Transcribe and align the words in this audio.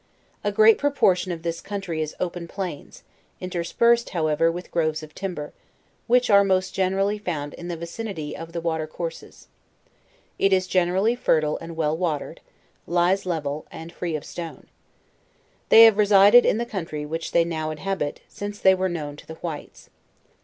A 0.43 0.51
great 0.51 0.79
proportion 0.79 1.31
of 1.31 1.43
this 1.43 1.61
country 1.61 2.01
is 2.01 2.15
open 2.19 2.47
plains, 2.47 3.03
interspersed, 3.39 4.09
however, 4.09 4.51
with 4.51 4.71
groves 4.71 5.03
of 5.03 5.13
timber, 5.13 5.53
which 6.07 6.27
are 6.31 6.43
most 6.43 6.73
generally 6.73 7.19
found 7.19 7.53
in 7.53 7.67
the 7.67 7.77
vicinity 7.77 8.35
oi 8.35 8.45
the 8.45 8.61
water 8.61 8.87
courses. 8.87 9.47
It 10.39 10.53
is 10.53 10.65
generally 10.65 11.13
fertile 11.13 11.59
and 11.59 11.75
well 11.75 11.95
watered; 11.95 12.41
lies 12.87 13.27
level, 13.27 13.67
and 13.71 13.91
free 13.91 14.15
of 14.15 14.25
stone. 14.25 14.65
They 15.69 15.83
have 15.83 15.97
resided 15.99 16.47
in 16.47 16.57
the 16.57 16.65
country 16.65 17.05
which 17.05 17.31
they 17.31 17.45
now 17.45 17.69
inhabit, 17.69 18.21
since 18.27 18.57
they 18.57 18.73
were 18.73 18.89
known 18.89 19.17
to 19.17 19.27
the 19.27 19.35
whites. 19.35 19.91